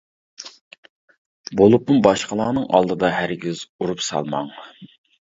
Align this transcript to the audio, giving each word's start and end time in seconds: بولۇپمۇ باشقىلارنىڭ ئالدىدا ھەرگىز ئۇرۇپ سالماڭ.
بولۇپمۇ 1.61 1.99
باشقىلارنىڭ 2.09 2.67
ئالدىدا 2.75 3.15
ھەرگىز 3.21 3.65
ئۇرۇپ 3.79 4.07
سالماڭ. 4.11 4.55